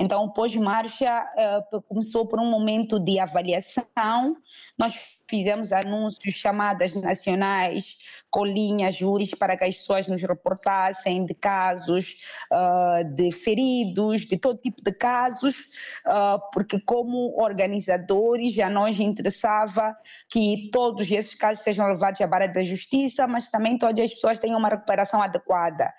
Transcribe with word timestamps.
Então, 0.00 0.30
pós-marcha 0.30 1.26
uh, 1.70 1.82
começou 1.82 2.26
por 2.26 2.40
um 2.40 2.50
momento 2.50 2.98
de 2.98 3.20
avaliação. 3.20 4.34
Nós 4.78 4.98
fizemos 5.30 5.72
anúncios, 5.72 6.34
chamadas 6.34 6.94
nacionais, 6.94 7.96
colinhas, 8.30 8.96
júris, 8.96 9.34
para 9.34 9.56
que 9.56 9.64
as 9.64 9.76
pessoas 9.76 10.06
nos 10.06 10.22
reportassem 10.22 11.26
de 11.26 11.34
casos 11.34 12.16
uh, 12.52 13.04
de 13.14 13.32
feridos, 13.32 14.22
de 14.22 14.36
todo 14.36 14.58
tipo 14.58 14.82
de 14.82 14.92
casos, 14.92 15.66
uh, 16.06 16.40
porque 16.52 16.80
como 16.80 17.34
organizadores 17.40 18.54
já 18.54 18.70
nos 18.70 19.00
interessava 19.00 19.96
que 20.28 20.68
todos 20.72 21.10
esses 21.10 21.34
casos 21.34 21.64
sejam 21.64 21.88
levados 21.88 22.20
à 22.20 22.26
barra 22.26 22.46
da 22.46 22.62
justiça, 22.62 23.26
mas 23.26 23.48
também 23.48 23.76
todas 23.76 24.04
as 24.04 24.14
pessoas 24.14 24.38
tenham 24.38 24.58
uma 24.58 24.68
recuperação 24.68 25.20
adequada. 25.20 25.92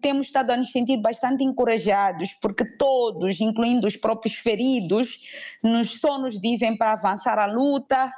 Temos 0.00 0.26
estado 0.26 0.50
a 0.50 0.56
nos 0.56 0.72
sentir 0.72 1.00
bastante 1.00 1.44
encorajados, 1.44 2.32
porque 2.40 2.64
todos, 2.76 3.40
incluindo 3.40 3.86
os 3.86 3.96
próprios 3.96 4.34
feridos, 4.34 5.20
nos, 5.62 6.00
só 6.00 6.18
nos 6.18 6.40
dizem 6.40 6.76
para 6.76 6.92
avançar 6.92 7.38
a 7.38 7.46
luta, 7.46 8.12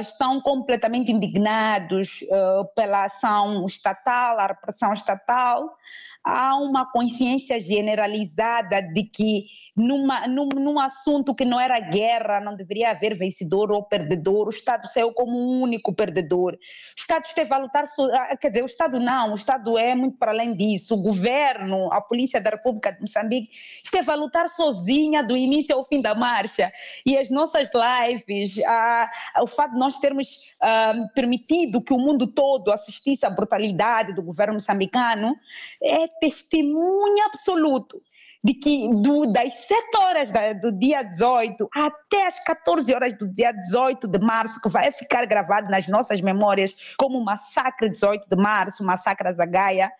estão 0.00 0.40
completamente 0.40 1.10
indignados 1.10 2.20
uh, 2.22 2.64
pela 2.74 3.04
ação 3.04 3.66
estatal, 3.66 4.38
a 4.38 4.46
repressão 4.46 4.92
estatal. 4.92 5.76
Há 6.24 6.56
uma 6.56 6.90
consciência 6.90 7.60
generalizada 7.60 8.80
de 8.80 9.02
que 9.02 9.46
numa, 9.74 10.26
num, 10.28 10.48
num 10.54 10.78
assunto 10.78 11.34
que 11.34 11.44
não 11.44 11.58
era 11.58 11.80
guerra, 11.80 12.40
não 12.40 12.54
deveria 12.54 12.90
haver 12.90 13.16
vencedor 13.16 13.72
ou 13.72 13.82
perdedor, 13.82 14.46
o 14.46 14.50
Estado 14.50 14.86
saiu 14.86 15.12
como 15.12 15.32
um 15.32 15.62
único 15.62 15.94
perdedor. 15.94 16.52
O 16.52 16.58
Estado 16.96 17.24
esteve 17.24 17.52
a 17.54 17.56
lutar, 17.56 17.84
ah, 18.12 18.36
quer 18.36 18.48
dizer, 18.50 18.62
o 18.62 18.66
Estado 18.66 19.00
não, 19.00 19.32
o 19.32 19.34
Estado 19.34 19.78
é 19.78 19.94
muito 19.94 20.18
para 20.18 20.30
além 20.30 20.54
disso. 20.54 20.94
O 20.94 21.02
governo, 21.02 21.90
a 21.92 22.00
Polícia 22.00 22.40
da 22.40 22.50
República 22.50 22.92
de 22.92 23.00
Moçambique, 23.00 23.50
esteve 23.82 24.10
a 24.10 24.14
lutar 24.14 24.48
sozinha 24.48 25.22
do 25.22 25.36
início 25.36 25.74
ao 25.74 25.82
fim 25.82 26.02
da 26.02 26.14
marcha. 26.14 26.70
E 27.06 27.16
as 27.16 27.30
nossas 27.30 27.70
lives, 27.72 28.58
ah, 28.66 29.10
o 29.42 29.46
fato 29.46 29.72
de 29.72 29.78
nós 29.78 29.98
termos 29.98 30.52
ah, 30.60 30.94
permitido 31.14 31.82
que 31.82 31.92
o 31.92 31.98
mundo 31.98 32.26
todo 32.26 32.72
assistisse 32.72 33.26
à 33.26 33.30
brutalidade 33.30 34.14
do 34.14 34.22
governo 34.22 34.54
moçambicano, 34.54 35.36
é 35.82 36.08
testemunho 36.20 37.24
absoluto 37.26 38.00
de 38.44 38.54
que 38.54 38.88
do, 38.94 39.26
das 39.26 39.54
7 39.54 39.96
horas 39.98 40.30
da, 40.32 40.52
do 40.52 40.72
dia 40.72 41.02
18 41.02 41.68
até 41.72 42.26
as 42.26 42.40
14 42.40 42.92
horas 42.92 43.16
do 43.16 43.32
dia 43.32 43.52
18 43.52 44.08
de 44.08 44.18
março, 44.18 44.60
que 44.60 44.68
vai 44.68 44.90
ficar 44.90 45.24
gravado 45.26 45.70
nas 45.70 45.86
nossas 45.86 46.20
memórias 46.20 46.74
como 46.96 47.18
o 47.18 47.24
massacre 47.24 47.88
18 47.88 48.28
de 48.28 48.36
março, 48.36 48.82
massacre 48.82 49.28
a 49.28 49.32
Zagaia, 49.32 49.92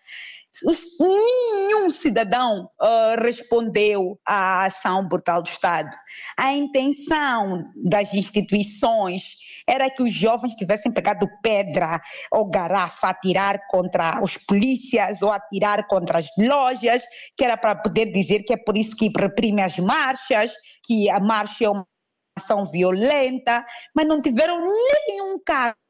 nenhum 1.01 1.89
cidadão 1.91 2.69
uh, 2.81 3.23
respondeu 3.23 4.19
à 4.27 4.65
ação 4.65 5.07
brutal 5.09 5.43
do 5.43 5.49
Estado. 5.49 5.91
A 6.39 6.53
intenção 6.53 7.65
das 7.77 8.13
instituições 8.13 9.35
era 9.67 9.91
que 9.91 10.03
os 10.03 10.13
jovens 10.13 10.55
tivessem 10.55 10.93
pegado 10.93 11.27
pedra 11.43 12.01
ou 12.31 12.51
garrafa 12.51 13.09
a 13.09 13.15
tirar 13.15 13.67
contra 13.69 14.23
os 14.23 14.37
polícias 14.37 15.23
ou 15.23 15.31
a 15.31 15.41
tirar 15.41 15.87
contra 15.87 16.19
as 16.19 16.27
lojas, 16.39 17.03
que 17.37 17.45
era 17.45 17.57
para 17.57 17.77
poder 17.77 18.13
dizer 18.13 18.45
que 18.45 18.53
é 18.53 18.57
por 18.57 18.77
isso 18.77 18.95
que 18.95 19.11
reprime 19.17 19.63
as 19.63 19.79
marchas, 19.79 20.53
que 20.85 21.09
a 21.09 21.19
marcha 21.19 21.65
é 21.65 21.71
uma 21.71 21.87
ação 22.37 22.65
violenta, 22.65 23.65
mas 23.95 24.07
não 24.07 24.21
tiveram 24.21 24.59
nenhum 24.61 25.39
caso 25.45 25.82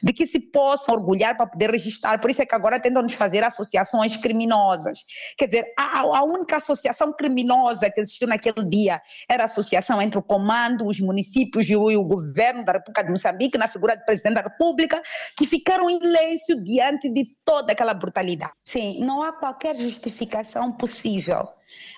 de 0.00 0.12
que 0.12 0.26
se 0.26 0.38
possam 0.38 0.94
orgulhar 0.94 1.36
para 1.36 1.46
poder 1.46 1.70
registrar. 1.70 2.20
Por 2.20 2.30
isso 2.30 2.40
é 2.42 2.46
que 2.46 2.54
agora 2.54 2.78
tentam 2.78 3.02
nos 3.02 3.14
fazer 3.14 3.42
associações 3.42 4.16
criminosas. 4.16 5.00
Quer 5.36 5.46
dizer, 5.46 5.64
a, 5.76 6.00
a, 6.00 6.22
única 6.22 6.56
associação 6.56 7.12
criminosa 7.12 7.90
que 7.90 8.00
existiu 8.00 8.28
naquele 8.28 8.68
dia 8.68 9.02
era 9.28 9.42
a 9.42 9.46
associação 9.46 10.00
entre 10.00 10.18
o 10.18 10.22
comando, 10.22 10.86
os 10.86 11.00
municípios 11.00 11.68
e 11.68 11.74
o, 11.74 11.90
e 11.90 11.96
o 11.96 12.04
governo 12.04 12.64
da 12.64 12.74
República 12.74 13.02
de 13.02 13.10
Moçambique, 13.10 13.58
na 13.58 13.66
figura 13.66 13.96
do 13.96 14.04
presidente 14.04 14.34
da 14.34 14.42
República, 14.42 15.02
que 15.36 15.46
ficaram 15.46 15.90
em 15.90 15.98
silêncio 15.98 16.62
diante 16.62 17.08
de 17.08 17.26
toda 17.44 17.72
aquela 17.72 17.92
brutalidade. 17.92 18.52
Sim, 18.64 19.00
não 19.04 19.20
há 19.20 19.32
qualquer 19.32 19.74
justificação 19.74 20.70
possível 20.70 21.48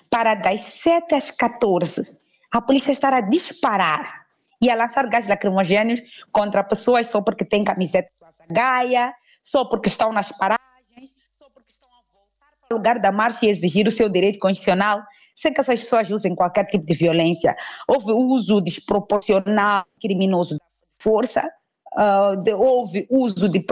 para 0.09 0.33
das 0.33 0.61
7 0.61 1.13
às 1.13 1.29
14 1.29 2.17
a 2.51 2.61
polícia 2.61 2.91
estar 2.91 3.13
a 3.13 3.21
disparar 3.21 4.26
e 4.61 4.69
a 4.69 4.75
lançar 4.75 5.07
gás 5.07 5.27
lacrimogêneos 5.27 6.01
contra 6.31 6.63
pessoas 6.63 7.07
só 7.07 7.21
porque 7.21 7.45
têm 7.45 7.63
camiseta 7.63 8.09
Gaia, 8.49 9.13
só 9.41 9.65
porque 9.65 9.89
estão 9.89 10.11
nas 10.13 10.31
paragens, 10.31 11.11
só 11.37 11.49
porque 11.53 11.71
estão 11.71 11.89
a 11.89 12.01
voltar 12.13 12.67
para 12.67 12.75
o 12.75 12.77
lugar 12.77 12.99
da 12.99 13.11
marcha 13.11 13.45
e 13.45 13.49
exigir 13.49 13.87
o 13.87 13.91
seu 13.91 14.07
direito 14.09 14.39
constitucional, 14.39 15.03
sem 15.35 15.53
que 15.53 15.59
essas 15.59 15.79
pessoas 15.81 16.09
usem 16.09 16.33
qualquer 16.33 16.65
tipo 16.65 16.85
de 16.85 16.93
violência. 16.93 17.55
Houve 17.87 18.11
uso 18.11 18.61
desproporcional, 18.61 19.85
criminoso 20.01 20.55
de 20.55 20.61
força, 21.03 21.49
Uh, 21.97 22.37
de, 22.43 22.53
houve 22.53 23.07
uso 23.09 23.49
de, 23.49 23.65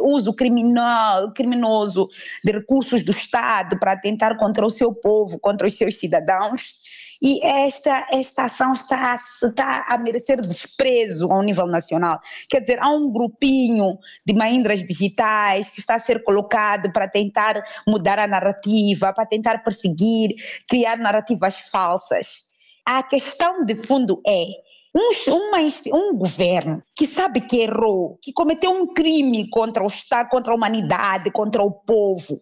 uso 0.00 0.32
criminal, 0.34 1.32
criminoso 1.34 2.08
de 2.42 2.50
recursos 2.50 3.04
do 3.04 3.10
Estado 3.10 3.78
para 3.78 3.94
tentar 3.94 4.38
contra 4.38 4.64
o 4.64 4.70
seu 4.70 4.94
povo, 4.94 5.38
contra 5.38 5.66
os 5.66 5.76
seus 5.76 5.96
cidadãos, 5.96 6.76
e 7.20 7.44
esta, 7.44 8.06
esta 8.12 8.44
ação 8.44 8.72
está, 8.72 9.20
está 9.42 9.84
a 9.88 9.98
merecer 9.98 10.40
desprezo 10.40 11.30
ao 11.30 11.42
nível 11.42 11.66
nacional. 11.66 12.20
Quer 12.48 12.60
dizer, 12.60 12.78
há 12.80 12.88
um 12.88 13.12
grupinho 13.12 13.98
de 14.24 14.32
maindras 14.32 14.86
digitais 14.86 15.68
que 15.68 15.80
está 15.80 15.96
a 15.96 16.00
ser 16.00 16.22
colocado 16.22 16.92
para 16.92 17.08
tentar 17.08 17.62
mudar 17.86 18.18
a 18.18 18.26
narrativa, 18.26 19.12
para 19.12 19.26
tentar 19.26 19.58
perseguir, 19.64 20.36
criar 20.68 20.96
narrativas 20.96 21.58
falsas. 21.58 22.48
A 22.86 23.02
questão 23.02 23.64
de 23.64 23.74
fundo 23.74 24.22
é 24.26 24.67
um, 24.94 25.10
uma, 25.32 25.58
um 25.94 26.16
governo 26.16 26.82
que 26.96 27.06
sabe 27.06 27.40
que 27.40 27.60
errou, 27.60 28.18
que 28.22 28.32
cometeu 28.32 28.70
um 28.70 28.92
crime 28.92 29.48
contra 29.50 29.82
o 29.82 29.88
Estado, 29.88 30.28
contra 30.28 30.52
a 30.52 30.56
humanidade, 30.56 31.30
contra 31.30 31.62
o 31.62 31.70
povo, 31.70 32.40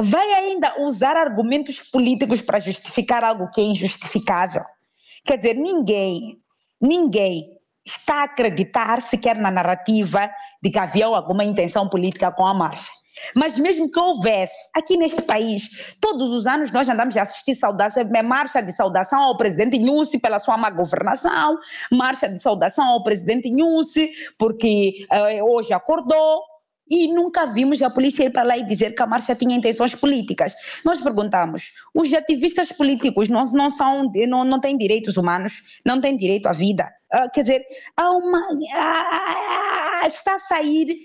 vai 0.00 0.32
ainda 0.34 0.80
usar 0.82 1.16
argumentos 1.16 1.80
políticos 1.80 2.42
para 2.42 2.60
justificar 2.60 3.24
algo 3.24 3.50
que 3.50 3.60
é 3.60 3.64
injustificável. 3.64 4.62
Quer 5.24 5.38
dizer, 5.38 5.54
ninguém, 5.54 6.36
ninguém 6.80 7.56
está 7.84 8.20
a 8.20 8.24
acreditar 8.24 9.00
sequer 9.00 9.36
na 9.36 9.50
narrativa 9.50 10.30
de 10.62 10.70
que 10.70 10.78
havia 10.78 11.06
alguma 11.06 11.44
intenção 11.44 11.88
política 11.88 12.32
com 12.32 12.44
a 12.44 12.52
marcha. 12.52 12.90
Mas 13.34 13.58
mesmo 13.58 13.90
que 13.90 13.98
houvesse, 13.98 14.68
aqui 14.74 14.96
neste 14.96 15.22
país, 15.22 15.68
todos 16.00 16.32
os 16.32 16.46
anos 16.46 16.70
nós 16.72 16.88
andamos 16.88 17.16
a 17.16 17.22
assistir 17.22 17.54
saudação, 17.54 18.04
marcha 18.24 18.62
de 18.62 18.72
saudação 18.72 19.20
ao 19.20 19.36
presidente 19.36 19.78
Nussi 19.78 20.18
pela 20.18 20.38
sua 20.38 20.56
má 20.56 20.70
governação, 20.70 21.58
marcha 21.92 22.28
de 22.28 22.40
saudação 22.40 22.84
ao 22.84 23.02
presidente 23.02 23.50
Nussi 23.50 24.10
porque 24.38 25.06
uh, 25.10 25.44
hoje 25.50 25.72
acordou, 25.72 26.42
e 26.88 27.12
nunca 27.12 27.46
vimos 27.46 27.82
a 27.82 27.90
polícia 27.90 28.24
ir 28.24 28.30
para 28.30 28.44
lá 28.44 28.56
e 28.56 28.62
dizer 28.62 28.94
que 28.94 29.02
a 29.02 29.06
marcha 29.06 29.34
tinha 29.34 29.56
intenções 29.56 29.94
políticas. 29.94 30.54
Nós 30.84 31.00
perguntamos: 31.00 31.72
os 31.94 32.12
ativistas 32.12 32.70
políticos 32.70 33.28
não, 33.28 33.44
não, 33.52 33.70
são, 33.70 34.10
não, 34.28 34.44
não 34.44 34.60
têm 34.60 34.76
direitos 34.78 35.16
humanos, 35.16 35.62
não 35.84 36.00
têm 36.00 36.16
direito 36.16 36.46
à 36.46 36.52
vida? 36.52 36.88
Uh, 37.12 37.30
quer 37.32 37.42
dizer, 37.42 37.64
há 37.96 38.10
uma, 38.10 38.40
está 40.06 40.34
a 40.34 40.38
sair 40.38 40.96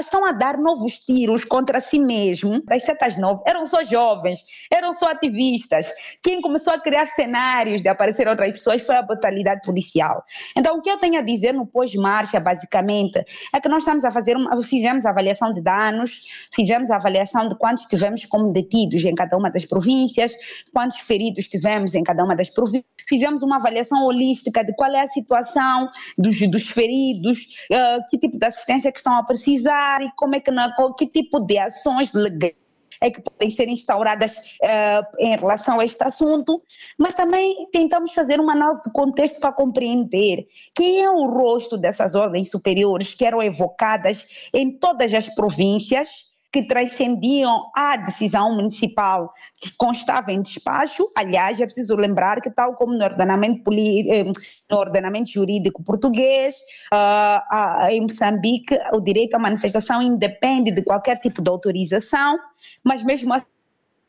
estão 0.00 0.24
a 0.24 0.32
dar 0.32 0.58
novos 0.58 0.98
tiros 1.00 1.44
contra 1.44 1.80
si 1.80 1.98
mesmo, 1.98 2.62
das 2.64 2.82
setas 2.84 3.16
novas. 3.16 3.42
Eram 3.46 3.66
só 3.66 3.84
jovens, 3.84 4.40
eram 4.70 4.94
só 4.94 5.10
ativistas. 5.10 5.92
Quem 6.22 6.40
começou 6.40 6.72
a 6.72 6.80
criar 6.80 7.06
cenários 7.06 7.82
de 7.82 7.88
aparecer 7.88 8.26
outras 8.28 8.50
pessoas 8.52 8.82
foi 8.82 8.96
a 8.96 9.02
brutalidade 9.02 9.60
policial. 9.62 10.24
Então, 10.56 10.78
o 10.78 10.82
que 10.82 10.90
eu 10.90 10.98
tenho 10.98 11.18
a 11.18 11.22
dizer 11.22 11.52
no 11.52 11.66
pós-marcha, 11.66 12.40
basicamente, 12.40 13.22
é 13.52 13.60
que 13.60 13.68
nós 13.68 13.82
estamos 13.82 14.04
a 14.04 14.12
fazer, 14.12 14.36
uma, 14.36 14.62
fizemos 14.62 15.04
a 15.04 15.10
avaliação 15.10 15.52
de 15.52 15.60
danos, 15.60 16.22
fizemos 16.54 16.90
a 16.90 16.96
avaliação 16.96 17.48
de 17.48 17.56
quantos 17.56 17.84
tivemos 17.84 18.24
como 18.26 18.52
detidos 18.52 19.04
em 19.04 19.14
cada 19.14 19.36
uma 19.36 19.50
das 19.50 19.64
províncias, 19.64 20.32
quantos 20.72 20.98
feridos 20.98 21.48
tivemos 21.48 21.94
em 21.94 22.02
cada 22.02 22.24
uma 22.24 22.34
das 22.34 22.48
províncias. 22.48 22.84
Fizemos 23.06 23.42
uma 23.42 23.56
avaliação 23.56 24.02
holística 24.04 24.64
de 24.64 24.74
qual 24.74 24.90
é 24.94 25.02
a 25.02 25.06
situação 25.06 25.90
dos, 26.16 26.40
dos 26.48 26.68
feridos, 26.70 27.38
uh, 27.70 28.02
que 28.08 28.18
tipo 28.18 28.38
de 28.38 28.46
assistência 28.46 28.90
que 28.90 28.98
estão 28.98 29.14
a 29.14 29.22
precisar 29.22 29.63
e 29.66 30.10
como 30.16 30.36
é 30.36 30.40
que 30.40 30.50
não, 30.50 30.70
que 30.94 31.06
tipo 31.06 31.40
de 31.40 31.58
ações 31.58 32.12
legais 32.12 32.54
é 33.00 33.10
que 33.10 33.20
podem 33.20 33.50
ser 33.50 33.68
instauradas 33.68 34.36
uh, 34.62 35.04
em 35.18 35.36
relação 35.36 35.78
a 35.78 35.84
este 35.84 36.02
assunto, 36.02 36.62
mas 36.98 37.14
também 37.14 37.68
tentamos 37.70 38.12
fazer 38.12 38.40
uma 38.40 38.52
análise 38.52 38.82
de 38.84 38.92
contexto 38.92 39.40
para 39.40 39.52
compreender 39.52 40.46
quem 40.74 41.02
é 41.02 41.10
o 41.10 41.26
rosto 41.26 41.76
dessas 41.76 42.14
ordens 42.14 42.50
superiores 42.50 43.14
que 43.14 43.24
eram 43.24 43.42
evocadas 43.42 44.48
em 44.54 44.78
todas 44.78 45.12
as 45.12 45.28
províncias 45.34 46.33
que 46.54 46.62
transcendiam 46.62 47.68
a 47.74 47.96
decisão 47.96 48.54
municipal 48.54 49.34
que 49.60 49.72
constava 49.76 50.30
em 50.30 50.40
despacho. 50.40 51.10
Aliás, 51.16 51.60
é 51.60 51.64
preciso 51.64 51.96
lembrar 51.96 52.40
que, 52.40 52.48
tal 52.48 52.76
como 52.76 52.94
no 52.94 53.02
ordenamento, 53.02 53.60
eh, 53.72 54.22
no 54.70 54.78
ordenamento 54.78 55.32
jurídico 55.32 55.82
português, 55.82 56.54
uh, 56.92 57.88
em 57.90 58.02
Moçambique, 58.02 58.78
o 58.92 59.00
direito 59.00 59.34
à 59.34 59.38
manifestação 59.40 60.00
independe 60.00 60.70
de 60.70 60.84
qualquer 60.84 61.16
tipo 61.18 61.42
de 61.42 61.50
autorização, 61.50 62.38
mas 62.84 63.02
mesmo 63.02 63.34
assim 63.34 63.53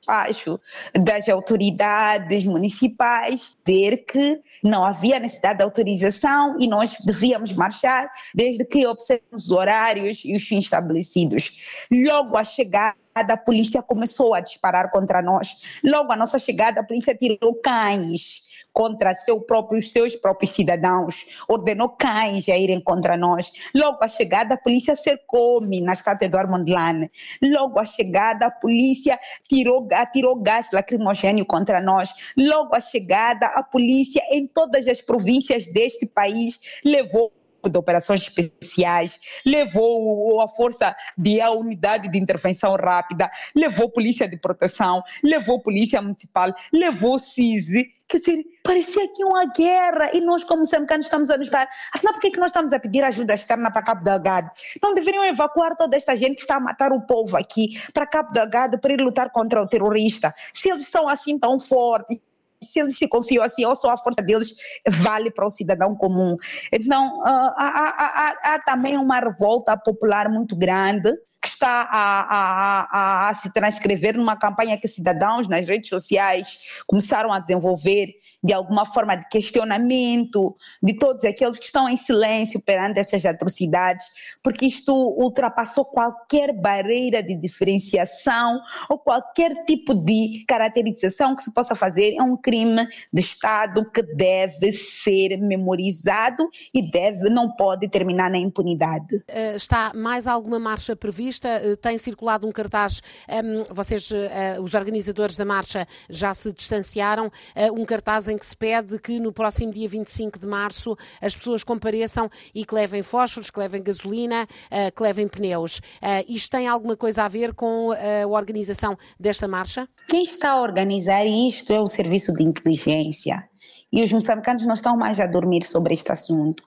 despacho 0.06 0.60
das 0.94 1.28
autoridades 1.28 2.46
municipais 2.46 3.58
dizer 3.66 4.06
que 4.06 4.40
não 4.64 4.86
havia 4.86 5.20
necessidade 5.20 5.58
de 5.58 5.64
autorização 5.64 6.58
e 6.60 6.68
nós 6.68 6.98
devíamos 7.04 7.54
marchar 7.54 8.10
desde 8.34 8.64
que 8.64 8.86
observamos 8.86 9.46
os 9.46 9.52
horários 9.52 10.22
e 10.24 10.36
os 10.36 10.44
fins 10.44 10.66
estabelecidos. 10.66 11.86
Logo 11.92 12.38
a 12.38 12.44
chegada 12.44 12.96
a 13.16 13.38
polícia 13.38 13.82
começou 13.82 14.36
a 14.36 14.42
disparar 14.42 14.92
contra 14.92 15.22
nós. 15.22 15.56
Logo 15.82 16.12
a 16.12 16.18
nossa 16.18 16.38
chegada, 16.38 16.82
a 16.82 16.84
polícia 16.84 17.16
tirou 17.16 17.56
cães 17.56 18.42
contra 18.76 19.16
seu 19.16 19.40
próprio, 19.40 19.82
seus 19.82 20.18
próprios 20.18 20.52
cidadãos, 20.52 21.26
ordenou 21.48 21.88
cães 21.88 22.50
a 22.50 22.58
irem 22.58 22.82
contra 22.82 23.16
nós. 23.16 23.50
Logo 23.74 24.00
a 24.04 24.08
chegada, 24.10 24.56
a 24.56 24.58
polícia 24.58 24.98
cercou-me 24.98 25.80
na 25.80 25.94
estátua 25.94 26.28
do 26.28 26.38
Armandlane. 26.38 27.10
Logo 27.42 27.80
a 27.80 27.86
chegada, 27.86 28.48
a 28.48 28.52
polícia 28.52 29.18
tirou, 29.48 29.88
atirou 29.94 30.36
gás 30.42 30.70
lacrimogênio 30.74 31.46
contra 31.46 31.80
nós. 31.80 32.14
Logo 32.38 32.76
a 32.76 32.82
chegada, 32.82 33.46
a 33.48 33.64
polícia 33.64 34.22
em 34.30 34.46
todas 34.46 34.90
as 34.90 35.00
províncias 35.00 35.66
deste 35.68 36.06
país 36.06 36.60
levou 36.84 37.32
de 37.70 37.78
operações 37.78 38.22
especiais, 38.22 39.20
levou 39.46 40.42
a 40.42 40.48
força 40.48 40.96
de 41.18 41.42
a 41.42 41.52
unidade 41.52 42.10
de 42.10 42.18
intervenção 42.18 42.76
rápida, 42.76 43.30
levou 43.56 43.90
polícia 43.90 44.28
de 44.28 44.38
proteção, 44.38 45.04
levou 45.24 45.62
polícia 45.62 46.02
municipal, 46.02 46.54
levou 46.74 47.20
CISI, 47.20 47.94
quer 48.08 48.20
dizer, 48.20 48.44
parecia 48.64 49.04
aqui 49.04 49.24
uma 49.24 49.46
guerra 49.46 50.12
e 50.14 50.22
nós 50.22 50.44
como 50.44 50.60
moçambicanos 50.60 51.08
estamos 51.08 51.30
a 51.30 51.38
nos 51.38 51.50
dar, 51.50 51.68
afinal 51.94 52.14
por 52.14 52.22
que, 52.22 52.28
é 52.28 52.32
que 52.32 52.40
nós 52.40 52.50
estamos 52.50 52.74
a 52.74 52.80
pedir 52.80 53.04
ajuda 53.04 53.34
externa 53.34 53.72
para 53.72 53.84
Cabo 53.84 54.04
Delgado? 54.04 54.50
Não 54.82 54.94
deveriam 54.94 55.26
evacuar 55.26 55.76
toda 55.76 55.98
esta 55.98 56.16
gente 56.16 56.36
que 56.36 56.42
está 56.42 56.56
a 56.56 56.60
matar 56.60 56.92
o 56.92 57.02
povo 57.02 57.36
aqui 57.38 57.70
para 57.94 58.06
Cabo 58.06 58.32
Delgado 58.32 58.80
para 58.80 58.94
ir 58.94 59.02
lutar 59.02 59.32
contra 59.32 59.62
o 59.62 59.68
terrorista, 59.68 60.34
se 60.54 60.70
eles 60.70 60.88
são 60.88 61.08
assim 61.08 61.38
tão 61.40 61.60
fortes 61.60 62.20
se 62.66 62.80
eles 62.80 62.98
se 62.98 63.08
confiam 63.08 63.44
assim, 63.44 63.66
ou 63.66 63.76
só 63.76 63.92
a 63.92 63.98
força 63.98 64.22
deles 64.22 64.54
vale 65.02 65.32
para 65.32 65.46
o 65.46 65.50
cidadão 65.50 65.96
comum. 65.96 66.36
Então, 66.72 67.20
uh, 67.20 67.24
há, 67.26 67.54
há, 67.58 67.96
há, 67.98 68.56
há 68.56 68.60
também 68.60 68.98
uma 68.98 69.20
revolta 69.20 69.78
popular 69.78 70.30
muito 70.30 70.56
grande 70.56 71.12
que 71.46 71.50
está 71.50 71.88
a, 71.92 72.22
a, 72.22 72.88
a, 72.90 73.30
a, 73.30 73.34
se 73.36 73.54
transcrever 73.54 74.18
numa 74.18 74.36
campanha 74.36 74.80
que 74.80 74.88
cidadãos 74.88 75.48
nas 75.48 75.68
redes 75.68 75.90
sociais 75.90 76.58
começaram 76.88 77.32
a 77.32 77.38
desenvolver 77.38 78.16
de 78.44 78.52
alguma 78.52 78.84
forma 78.84 79.16
de 79.16 79.28
questionamento 79.30 80.56
de 80.82 80.98
todos 80.98 81.24
aqueles 81.24 81.60
que 81.60 81.66
estão 81.66 81.88
em 81.88 81.98
silêncio 81.98 82.60
perante 82.60 83.00
essas 83.00 83.24
atrocidades, 83.26 84.06
porque 84.44 84.66
isto 84.66 84.92
ultrapassou 84.92 85.86
qualquer 85.86 86.52
barreira 86.52 87.22
de 87.22 87.36
diferenciação 87.36 88.60
ou 88.90 88.98
qualquer 88.98 89.66
tipo 89.66 89.94
de 89.94 90.44
caracterização 90.48 91.36
que 91.36 91.44
se 91.44 91.54
possa 91.54 91.76
fazer. 91.76 92.16
É 92.18 92.24
um 92.24 92.36
crime 92.38 92.88
de 93.14 93.22
Estado 93.22 93.88
que 93.92 94.02
deve 94.02 94.72
ser 94.72 95.38
memorizado 95.38 96.48
e 96.74 96.90
deve, 96.90 97.30
não 97.30 97.52
pode 97.52 97.88
terminar 97.88 98.32
na 98.32 98.38
impunidade. 98.38 99.16
Uh, 99.16 99.56
está 99.56 99.92
mais 99.94 100.26
alguma 100.26 100.60
marcha 100.60 100.96
prevista? 100.96 101.35
Uh, 101.44 101.76
tem 101.78 101.98
circulado 101.98 102.48
um 102.48 102.52
cartaz, 102.52 103.02
um, 103.30 103.74
vocês, 103.74 104.10
uh, 104.12 104.62
os 104.62 104.74
organizadores 104.74 105.36
da 105.36 105.46
marcha, 105.46 105.88
já 106.10 106.34
se 106.34 106.52
distanciaram, 106.52 107.32
um 107.74 107.86
cartaz 107.86 108.28
em 108.28 108.38
que 108.38 108.46
se 108.46 108.56
pede 108.56 109.00
que 109.00 109.20
no 109.20 109.32
próximo 109.32 109.72
dia 109.72 109.88
25 109.88 110.40
de 110.40 110.48
março 110.48 110.96
as 111.22 111.36
pessoas 111.36 111.64
compareçam 111.64 112.30
e 112.54 112.66
que 112.66 112.74
levem 112.74 113.02
fósforos, 113.02 113.50
que 113.50 113.60
levem 113.60 113.82
gasolina, 113.84 114.48
eh, 114.70 114.92
que 114.92 115.02
levem 115.02 115.28
pneus. 115.28 115.82
Eh, 116.02 116.26
isto 116.28 116.50
tem 116.50 116.68
alguma 116.68 116.96
coisa 116.96 117.24
a 117.24 117.28
ver 117.28 117.54
com 117.54 117.94
eh, 117.94 118.24
a 118.24 118.28
organização 118.28 118.98
desta 119.20 119.48
marcha? 119.48 119.88
Quem 120.08 120.24
está 120.24 120.52
a 120.52 120.62
organizar 120.62 121.26
isto 121.26 121.74
é 121.74 121.80
o 121.80 121.88
Serviço 121.88 122.34
de 122.34 122.44
Inteligência. 122.44 123.48
E 123.92 124.04
os 124.04 124.12
moçambicanos 124.12 124.66
não 124.66 124.74
estão 124.74 124.98
mais 124.98 125.20
a 125.20 125.28
dormir 125.28 125.64
sobre 125.64 125.94
este 125.94 126.12
assunto. 126.12 126.64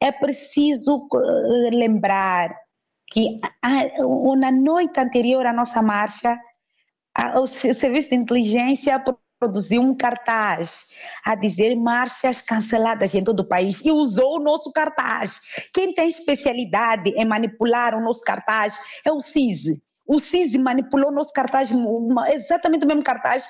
É 0.00 0.10
preciso 0.10 1.06
lembrar 1.72 2.61
que 3.12 3.38
na 4.38 4.50
noite 4.50 4.98
anterior 4.98 5.44
à 5.44 5.52
nossa 5.52 5.82
marcha, 5.82 6.40
o 7.34 7.46
Serviço 7.46 8.08
de 8.08 8.16
Inteligência 8.16 8.98
produziu 9.38 9.82
um 9.82 9.94
cartaz 9.94 10.84
a 11.22 11.34
dizer 11.34 11.74
marchas 11.74 12.40
canceladas 12.40 13.14
em 13.14 13.22
todo 13.22 13.40
o 13.40 13.48
país 13.48 13.84
e 13.84 13.90
usou 13.90 14.36
o 14.38 14.42
nosso 14.42 14.72
cartaz. 14.72 15.40
Quem 15.74 15.92
tem 15.92 16.08
especialidade 16.08 17.10
em 17.10 17.24
manipular 17.26 17.94
o 17.94 18.00
nosso 18.00 18.22
cartaz 18.22 18.78
é 19.04 19.12
o 19.12 19.20
CISE. 19.20 19.82
O 20.12 20.18
CISI 20.18 20.58
manipulou 20.58 21.10
nosso 21.10 21.32
cartaz, 21.32 21.70
exatamente 22.34 22.84
o 22.84 22.86
mesmo 22.86 23.02
cartaz, 23.02 23.46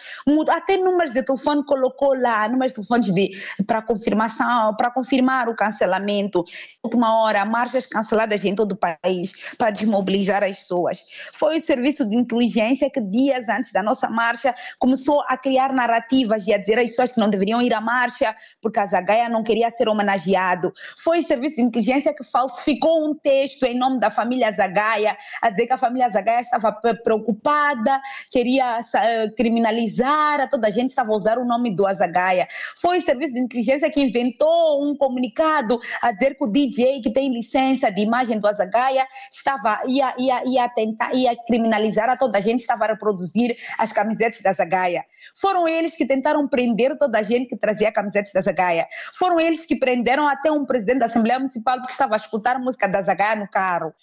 até 0.49 0.77
números 0.77 1.13
de 1.13 1.21
telefone 1.21 1.65
colocou 1.67 2.15
lá, 2.15 2.49
números 2.49 2.71
de 2.71 2.77
telefones 2.77 3.13
de, 3.13 3.33
para 3.67 3.83
confirmação, 3.83 4.73
para 4.77 4.89
confirmar 4.89 5.49
o 5.49 5.57
cancelamento. 5.57 6.45
Última 6.81 7.21
hora, 7.21 7.45
marchas 7.45 7.85
canceladas 7.85 8.45
em 8.45 8.55
todo 8.55 8.73
o 8.73 8.77
país 8.77 9.33
para 9.59 9.71
desmobilizar 9.71 10.45
as 10.45 10.61
pessoas. 10.61 11.05
Foi 11.33 11.57
o 11.57 11.61
serviço 11.61 12.09
de 12.09 12.15
inteligência 12.15 12.89
que 12.89 13.01
dias 13.01 13.49
antes 13.49 13.73
da 13.73 13.83
nossa 13.83 14.09
marcha 14.09 14.55
começou 14.79 15.21
a 15.27 15.37
criar 15.37 15.73
narrativas 15.73 16.47
e 16.47 16.55
a 16.55 16.59
dizer 16.59 16.79
às 16.79 16.87
pessoas 16.87 17.11
que 17.11 17.19
não 17.19 17.29
deveriam 17.29 17.61
ir 17.61 17.75
à 17.75 17.81
marcha 17.81 18.37
porque 18.61 18.79
a 18.79 18.87
Zagaia 18.87 19.29
não 19.29 19.43
queria 19.43 19.69
ser 19.69 19.89
homenageado. 19.89 20.73
Foi 21.03 21.19
o 21.19 21.25
serviço 21.25 21.57
de 21.57 21.63
inteligência 21.63 22.15
que 22.15 22.23
falsificou 22.23 23.05
um 23.05 23.17
texto 23.17 23.65
em 23.65 23.77
nome 23.77 23.99
da 23.99 24.11
família 24.11 24.53
Zagaia, 24.53 25.19
a 25.43 25.51
dizer 25.51 25.67
que 25.67 25.73
a 25.73 25.79
família 25.79 26.09
Zagaia 26.09 26.52
estava 26.57 26.73
preocupada, 27.03 28.01
queria 28.31 28.81
eh, 28.95 29.29
criminalizar, 29.37 30.41
a 30.41 30.47
toda 30.47 30.69
a 30.69 30.71
gente 30.71 30.91
estava 30.91 31.11
a 31.11 31.15
usar 31.15 31.39
o 31.39 31.45
nome 31.45 31.75
do 31.75 31.87
Azagaia. 31.87 32.47
Foi 32.81 32.99
o 32.99 33.03
serviço 33.03 33.33
de 33.33 33.41
inteligência 33.41 33.91
que 33.91 34.01
inventou 34.01 34.85
um 34.85 34.95
comunicado 34.97 35.81
a 36.03 36.13
dizer 36.13 36.35
que 36.35 36.45
o 36.45 36.47
DJ 36.47 37.01
que 37.01 37.11
tem 37.11 37.33
licença 37.33 37.91
de 37.91 38.03
imagem 38.03 38.39
do 38.39 38.47
Azagaia 38.47 39.07
estava, 39.31 39.81
ia, 39.87 40.15
ia, 40.19 40.43
ia 40.45 40.69
tentar, 40.69 41.15
ia 41.15 41.35
criminalizar 41.47 42.11
a 42.11 42.17
toda 42.17 42.39
a 42.39 42.41
gente, 42.41 42.61
estava 42.61 42.85
a 42.85 42.89
reproduzir 42.89 43.57
as 43.79 43.93
camisetas 43.93 44.41
da 44.43 44.53
Zagaia. 44.53 45.05
Foram 45.35 45.67
eles 45.67 45.97
que 45.97 46.05
tentaram 46.05 46.47
prender 46.47 46.97
toda 46.99 47.19
a 47.19 47.23
gente 47.23 47.49
que 47.49 47.57
trazia 47.57 47.91
camisetas 47.93 48.33
da 48.33 48.43
Zagaia. 48.43 48.87
Foram 49.15 49.41
eles 49.41 49.65
que 49.65 49.77
prenderam 49.77 50.29
até 50.29 50.51
um 50.51 50.67
presidente 50.67 50.99
da 50.99 51.07
Assembleia 51.07 51.39
Municipal 51.39 51.79
porque 51.79 51.93
estava 51.93 52.15
a 52.15 52.17
escutar 52.17 52.59
música 52.59 52.89
da 52.89 53.01
Zagaia 53.01 53.37
no 53.37 53.49
carro. 53.49 53.95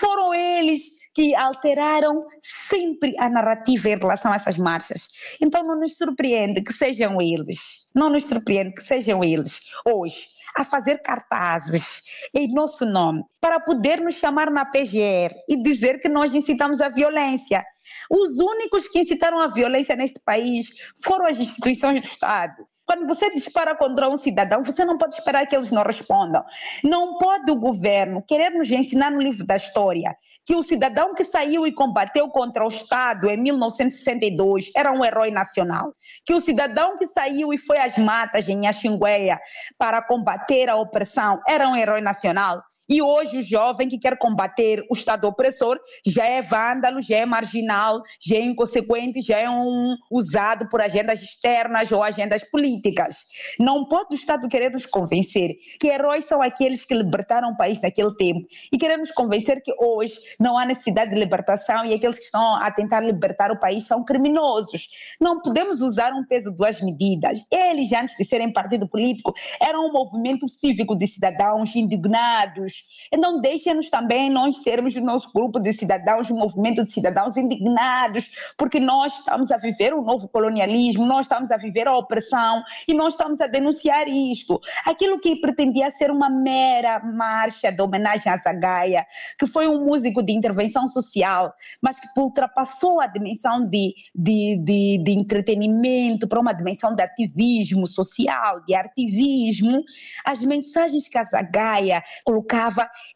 Foram 0.00 0.34
eles 0.34 1.03
que 1.14 1.34
alteraram 1.34 2.26
sempre 2.40 3.14
a 3.18 3.30
narrativa 3.30 3.88
em 3.88 3.98
relação 3.98 4.32
a 4.32 4.36
essas 4.36 4.58
marchas. 4.58 5.06
Então 5.40 5.62
não 5.62 5.78
nos 5.78 5.96
surpreende 5.96 6.62
que 6.62 6.72
sejam 6.72 7.20
eles, 7.20 7.88
não 7.94 8.10
nos 8.10 8.24
surpreende 8.24 8.74
que 8.74 8.82
sejam 8.82 9.22
eles 9.22 9.60
hoje 9.86 10.26
a 10.56 10.64
fazer 10.64 11.02
cartazes 11.02 12.02
em 12.34 12.52
nosso 12.52 12.84
nome 12.84 13.22
para 13.40 13.60
poder 13.60 14.00
nos 14.00 14.16
chamar 14.16 14.50
na 14.50 14.64
PGR 14.64 15.34
e 15.48 15.62
dizer 15.62 16.00
que 16.00 16.08
nós 16.08 16.34
incitamos 16.34 16.80
a 16.80 16.88
violência. 16.88 17.64
Os 18.10 18.38
únicos 18.38 18.88
que 18.88 19.00
incitaram 19.00 19.40
a 19.40 19.48
violência 19.48 19.96
neste 19.96 20.20
país 20.24 20.68
foram 21.04 21.26
as 21.26 21.38
instituições 21.38 22.00
do 22.00 22.06
Estado. 22.06 22.66
Quando 22.86 23.06
você 23.06 23.30
dispara 23.34 23.74
contra 23.74 24.08
um 24.08 24.16
cidadão, 24.16 24.62
você 24.62 24.84
não 24.84 24.98
pode 24.98 25.14
esperar 25.14 25.46
que 25.46 25.56
eles 25.56 25.70
não 25.70 25.82
respondam. 25.82 26.44
Não 26.82 27.18
pode 27.18 27.50
o 27.50 27.56
governo 27.56 28.22
querer 28.26 28.50
nos 28.50 28.70
ensinar 28.70 29.10
no 29.10 29.20
livro 29.20 29.46
da 29.46 29.56
história 29.56 30.14
que 30.44 30.54
o 30.54 30.62
cidadão 30.62 31.14
que 31.14 31.24
saiu 31.24 31.66
e 31.66 31.72
combateu 31.72 32.28
contra 32.28 32.64
o 32.64 32.68
Estado 32.68 33.30
em 33.30 33.36
1962 33.38 34.70
era 34.76 34.92
um 34.92 35.04
herói 35.04 35.30
nacional. 35.30 35.94
Que 36.24 36.34
o 36.34 36.40
cidadão 36.40 36.98
que 36.98 37.06
saiu 37.06 37.52
e 37.52 37.58
foi 37.58 37.78
às 37.78 37.96
matas 37.96 38.48
em 38.48 38.66
Axingueia 38.66 39.40
para 39.78 40.02
combater 40.02 40.68
a 40.68 40.76
opressão 40.76 41.40
era 41.48 41.68
um 41.68 41.76
herói 41.76 42.02
nacional. 42.02 42.62
E 42.86 43.00
hoje 43.00 43.38
o 43.38 43.42
jovem 43.42 43.88
que 43.88 43.98
quer 43.98 44.18
combater 44.18 44.84
o 44.90 44.94
Estado 44.94 45.26
opressor 45.26 45.80
já 46.06 46.26
é 46.26 46.42
vândalo, 46.42 47.00
já 47.00 47.16
é 47.16 47.24
marginal, 47.24 48.02
já 48.20 48.36
é 48.36 48.40
inconsequente, 48.40 49.22
já 49.22 49.38
é 49.38 49.48
um 49.48 49.96
usado 50.10 50.68
por 50.68 50.82
agendas 50.82 51.22
externas 51.22 51.90
ou 51.90 52.02
agendas 52.02 52.44
políticas. 52.50 53.16
Não 53.58 53.86
pode 53.88 54.08
o 54.12 54.14
Estado 54.14 54.46
querer 54.48 54.70
nos 54.70 54.84
convencer 54.84 55.54
que 55.80 55.88
heróis 55.88 56.26
são 56.26 56.42
aqueles 56.42 56.84
que 56.84 56.94
libertaram 56.94 57.52
o 57.52 57.56
país 57.56 57.80
naquele 57.80 58.14
tempo 58.16 58.46
e 58.70 58.76
querer 58.76 58.98
nos 58.98 59.10
convencer 59.10 59.62
que 59.62 59.72
hoje 59.80 60.20
não 60.38 60.58
há 60.58 60.66
necessidade 60.66 61.10
de 61.10 61.18
libertação 61.18 61.86
e 61.86 61.94
aqueles 61.94 62.18
que 62.18 62.26
estão 62.26 62.56
a 62.56 62.70
tentar 62.70 63.00
libertar 63.00 63.50
o 63.50 63.58
país 63.58 63.86
são 63.86 64.04
criminosos. 64.04 64.88
Não 65.18 65.40
podemos 65.40 65.80
usar 65.80 66.12
um 66.12 66.24
peso 66.26 66.52
duas 66.52 66.82
medidas. 66.82 67.42
Eles, 67.50 67.90
antes 67.92 68.14
de 68.14 68.24
serem 68.26 68.52
partido 68.52 68.86
político, 68.86 69.32
eram 69.58 69.86
um 69.86 69.92
movimento 69.92 70.46
cívico 70.50 70.94
de 70.94 71.06
cidadãos 71.06 71.74
indignados 71.74 72.73
indignados. 72.74 72.84
Então, 73.12 73.40
deixem-nos 73.40 73.90
também 73.90 74.30
nós 74.30 74.62
sermos 74.62 74.96
o 74.96 75.00
nosso 75.00 75.30
grupo 75.32 75.60
de 75.60 75.72
cidadãos, 75.72 76.30
o 76.30 76.34
movimento 76.34 76.84
de 76.84 76.92
cidadãos 76.92 77.36
indignados, 77.36 78.30
porque 78.56 78.80
nós 78.80 79.18
estamos 79.18 79.50
a 79.50 79.56
viver 79.56 79.94
um 79.94 80.02
novo 80.02 80.28
colonialismo, 80.28 81.06
nós 81.06 81.26
estamos 81.26 81.50
a 81.50 81.56
viver 81.56 81.86
a 81.86 81.96
opressão 81.96 82.62
e 82.88 82.94
nós 82.94 83.14
estamos 83.14 83.40
a 83.40 83.46
denunciar 83.46 84.08
isto. 84.08 84.60
Aquilo 84.84 85.20
que 85.20 85.36
pretendia 85.36 85.90
ser 85.90 86.10
uma 86.10 86.28
mera 86.28 87.00
marcha 87.00 87.70
de 87.70 87.80
homenagem 87.80 88.32
a 88.32 88.36
Zagaia, 88.36 89.06
que 89.38 89.46
foi 89.46 89.68
um 89.68 89.84
músico 89.84 90.22
de 90.22 90.32
intervenção 90.32 90.86
social, 90.86 91.54
mas 91.80 92.00
que 92.00 92.08
ultrapassou 92.18 93.00
a 93.00 93.06
dimensão 93.06 93.66
de, 93.68 93.94
de, 94.14 94.58
de, 94.62 95.02
de 95.02 95.12
entretenimento 95.12 96.26
para 96.26 96.40
uma 96.40 96.52
dimensão 96.52 96.94
de 96.94 97.02
ativismo 97.02 97.86
social, 97.86 98.64
de 98.64 98.74
ativismo, 98.74 99.82
as 100.24 100.42
mensagens 100.42 101.08
que 101.08 101.18
a 101.18 101.24
Zagaia 101.24 102.02
colocava 102.24 102.63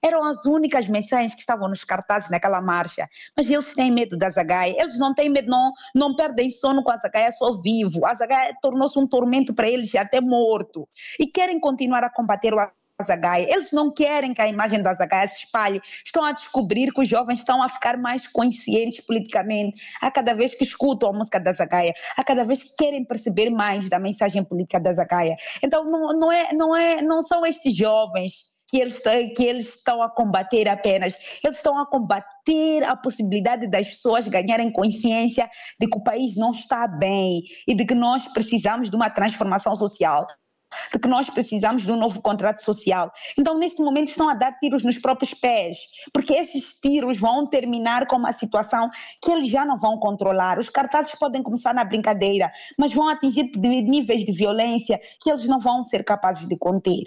eram 0.03 0.25
as 0.25 0.45
únicas 0.45 0.89
mensagens 0.89 1.35
que 1.35 1.41
estavam 1.41 1.69
nos 1.69 1.85
cartazes 1.85 2.31
naquela 2.31 2.61
marcha. 2.61 3.09
Mas 3.37 3.51
eles 3.51 3.75
têm 3.75 3.91
medo 3.91 4.17
da 4.17 4.31
Zagaia, 4.31 4.75
eles 4.77 4.99
não 4.99 5.15
têm 5.15 5.29
medo, 5.29 5.49
não, 5.49 5.73
não 5.95 6.17
perdem 6.17 6.51
sono 6.51 6.83
com 6.83 6.91
a 6.91 6.97
Zagaia 6.97 7.31
só 7.33 7.53
vivo. 7.53 8.07
A 8.07 8.15
Zagaia 8.15 8.57
tornou-se 8.61 8.99
um 8.99 9.07
tormento 9.07 9.55
para 9.55 9.69
eles 9.69 9.95
até 9.95 10.21
morto. 10.21 10.89
E 11.19 11.27
querem 11.27 11.61
continuar 11.61 12.05
a 12.05 12.11
combater 12.11 12.55
o 12.55 12.59
Zagaia. 13.03 13.47
Eles 13.49 13.71
não 13.73 13.93
querem 13.93 14.35
que 14.35 14.43
a 14.43 14.49
imagem 14.49 14.83
da 14.83 14.93
Zagaia 14.93 15.29
se 15.29 15.45
espalhe. 15.45 15.81
Estão 16.05 16.25
a 16.25 16.33
descobrir 16.33 16.93
que 16.93 17.01
os 17.01 17.09
jovens 17.09 17.41
estão 17.41 17.63
a 17.63 17.69
ficar 17.69 17.97
mais 17.97 18.27
conscientes 18.27 19.01
politicamente 19.01 19.81
a 20.01 20.11
cada 20.11 20.35
vez 20.35 20.55
que 20.55 20.65
escutam 20.65 21.11
a 21.11 21.13
música 21.13 21.39
da 21.39 21.53
Zagaia, 21.53 21.95
a 22.17 22.25
cada 22.25 22.45
vez 22.45 22.65
que 22.65 22.77
querem 22.77 23.05
perceber 23.05 23.51
mais 23.51 23.89
da 23.89 23.99
mensagem 23.99 24.43
política 24.43 24.81
da 24.81 24.93
Zagaia. 24.93 25.37
Então 25.63 25.85
não, 25.85 26.19
não, 26.19 26.33
é, 26.33 26.53
não, 26.53 26.77
é, 26.77 27.03
não 27.03 27.23
são 27.23 27.47
estes 27.47 27.77
jovens 27.77 28.47
que 28.69 28.79
eles, 28.79 29.03
que 29.35 29.45
eles 29.45 29.77
estão 29.77 30.03
a 30.03 30.11
combater 30.11 30.69
apenas. 30.69 31.15
Eles 31.43 31.57
estão 31.57 31.79
a 31.79 31.87
combater 31.87 32.85
a 32.85 32.95
possibilidade 32.95 33.67
das 33.67 33.89
pessoas 33.89 34.29
ganharem 34.29 34.71
consciência 34.71 35.49
de 35.81 35.89
que 35.89 35.99
o 35.99 36.03
país 36.03 36.37
não 36.37 36.53
está 36.53 36.87
bem 36.87 37.43
e 37.67 37.75
de 37.75 37.85
que 37.85 37.95
nós 37.95 38.29
precisamos 38.29 38.91
de 38.91 38.97
uma 38.97 39.11
transformação 39.11 39.75
social 39.75 40.27
de 40.93 40.99
que 40.99 41.09
nós 41.09 41.31
precisamos 41.31 41.83
de 41.83 41.93
um 41.93 41.97
novo 41.97 42.21
contrato 42.21 42.63
social. 42.63 43.11
Então, 43.39 43.57
neste 43.59 43.83
momento, 43.83 44.09
estão 44.09 44.29
a 44.29 44.35
dar 44.35 44.53
tiros 44.59 44.83
nos 44.83 44.99
próprios 44.99 45.35
pés, 45.35 45.79
porque 46.13 46.35
esses 46.35 46.75
tiros 46.75 47.19
vão 47.19 47.47
terminar 47.47 48.07
com 48.07 48.17
uma 48.17 48.33
situação 48.33 48.91
que 49.23 49.31
eles 49.31 49.49
já 49.49 49.65
não 49.65 49.79
vão 49.79 49.99
controlar. 49.99 50.59
Os 50.59 50.69
cartazes 50.69 51.15
podem 51.15 51.43
começar 51.43 51.75
na 51.75 51.85
brincadeira, 51.85 52.51
mas 52.79 52.93
vão 52.93 53.09
atingir 53.09 53.51
níveis 53.57 54.25
de 54.25 54.33
violência 54.33 55.01
que 55.21 55.31
eles 55.31 55.47
não 55.47 55.59
vão 55.59 55.83
ser 55.83 56.05
capazes 56.05 56.47
de 56.47 56.57
conter. 56.57 56.97